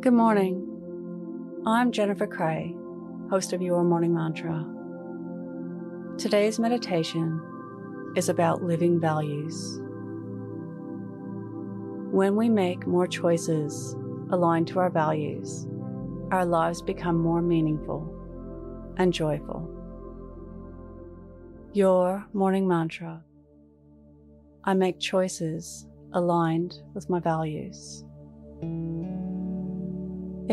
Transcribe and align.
Good 0.00 0.12
morning. 0.12 0.64
I'm 1.66 1.90
Jennifer 1.90 2.28
Cray, 2.28 2.72
host 3.30 3.52
of 3.52 3.60
Your 3.60 3.82
Morning 3.82 4.14
Mantra. 4.14 4.64
Today's 6.16 6.60
meditation 6.60 7.42
is 8.14 8.28
about 8.28 8.62
living 8.62 9.00
values. 9.00 9.80
When 12.12 12.36
we 12.36 12.48
make 12.48 12.86
more 12.86 13.08
choices 13.08 13.96
aligned 14.30 14.68
to 14.68 14.78
our 14.78 14.88
values, 14.88 15.66
our 16.30 16.46
lives 16.46 16.80
become 16.80 17.18
more 17.18 17.42
meaningful 17.42 18.08
and 18.98 19.12
joyful. 19.12 19.68
Your 21.72 22.24
morning 22.32 22.68
mantra 22.68 23.24
I 24.62 24.74
make 24.74 25.00
choices 25.00 25.88
aligned 26.12 26.82
with 26.94 27.10
my 27.10 27.18
values. 27.18 28.04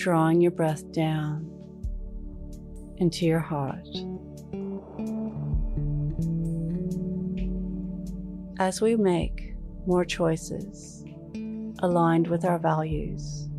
Drawing 0.00 0.40
your 0.40 0.50
breath 0.50 0.90
down 0.92 1.44
into 2.96 3.26
your 3.26 3.38
heart. 3.38 3.86
As 8.58 8.80
we 8.80 8.96
make 8.96 9.54
more 9.86 10.06
choices 10.06 11.04
aligned 11.80 12.28
with 12.28 12.46
our 12.46 12.58
values, 12.58 13.50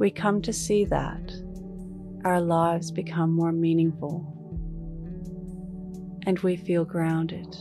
we 0.00 0.10
come 0.10 0.42
to 0.42 0.52
see 0.52 0.84
that 0.86 1.30
our 2.24 2.40
lives 2.40 2.90
become 2.90 3.30
more 3.30 3.52
meaningful 3.52 4.26
and 6.26 6.40
we 6.40 6.56
feel 6.56 6.84
grounded, 6.84 7.56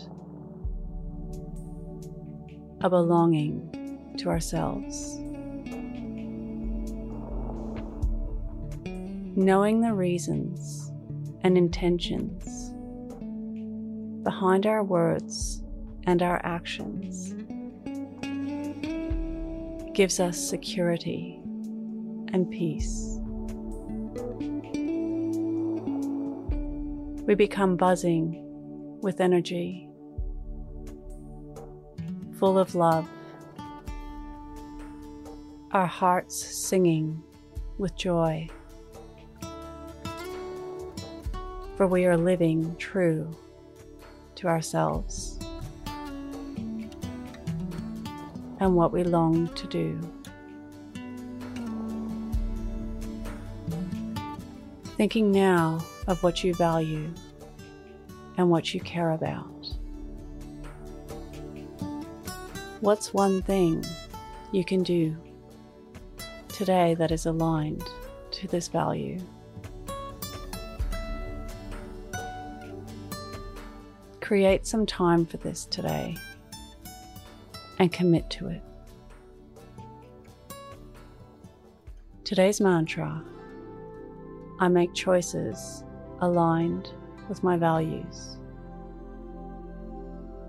a 2.82 2.90
belonging 2.90 4.16
to 4.18 4.30
ourselves. 4.30 5.20
Knowing 9.38 9.82
the 9.82 9.94
reasons 9.94 10.94
and 11.42 11.58
intentions 11.58 12.72
behind 14.24 14.66
our 14.66 14.82
words 14.82 15.62
and 16.06 16.22
our 16.22 16.40
actions 16.46 17.36
gives 19.94 20.22
us 20.22 20.38
security 20.38 21.42
and 22.32 22.50
peace. 22.50 23.20
We 27.28 27.36
become 27.36 27.76
buzzing 27.76 28.42
with 29.02 29.20
energy, 29.20 29.90
full 32.40 32.58
of 32.58 32.74
love, 32.74 33.06
our 35.72 35.88
hearts 35.88 36.36
singing 36.38 37.22
with 37.78 37.98
joy. 37.98 38.48
For 41.78 41.88
we 41.88 42.06
are 42.06 42.16
living 42.16 42.76
true 42.78 43.36
to 44.36 44.48
ourselves 44.48 45.38
and 48.60 48.76
what 48.76 48.94
we 48.94 49.04
long 49.04 49.50
to 49.50 49.68
do. 49.68 50.00
Thinking 54.96 55.32
now 55.32 55.84
of 56.08 56.24
what 56.24 56.44
you 56.44 56.54
value 56.54 57.14
and 58.38 58.50
what 58.50 58.74
you 58.74 58.80
care 58.80 59.12
about. 59.12 59.52
What's 62.80 63.14
one 63.14 63.42
thing 63.42 63.84
you 64.54 64.64
can 64.64 64.84
do 64.84 65.18
today 66.48 66.94
that 66.96 67.12
is 67.12 67.26
aligned 67.26 67.84
to 68.32 68.48
this 68.48 68.70
value? 68.70 69.20
Create 74.26 74.66
some 74.66 74.88
time 74.88 75.24
for 75.24 75.38
this 75.38 75.66
today 75.66 76.18
and 77.78 77.94
commit 77.94 78.28
to 78.32 78.48
it. 78.48 78.64
Today's 82.24 82.60
mantra 82.60 83.24
I 84.60 84.68
make 84.68 84.96
choices 84.96 85.84
aligned 86.22 86.90
with 87.30 87.44
my 87.44 87.56
values. 87.56 88.40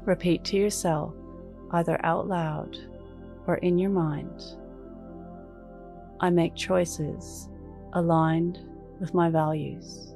Repeat 0.07 0.43
to 0.45 0.57
yourself, 0.57 1.13
either 1.73 2.01
out 2.03 2.27
loud 2.27 2.79
or 3.47 3.57
in 3.57 3.77
your 3.79 3.91
mind 3.91 4.43
I 6.21 6.31
make 6.31 6.55
choices 6.55 7.51
aligned 7.93 8.59
with 9.01 9.13
my 9.13 9.29
values. 9.29 10.16